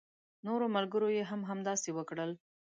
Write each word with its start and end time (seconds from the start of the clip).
نورو 0.45 0.65
ملګرو 0.75 1.09
يې 1.17 1.23
هم 1.31 1.41
همداسې 1.49 1.89
وکړل. 1.93 2.31